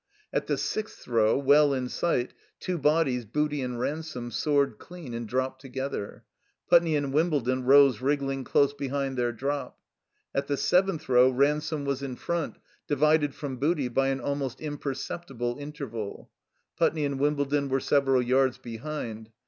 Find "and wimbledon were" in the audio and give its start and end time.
17.05-17.79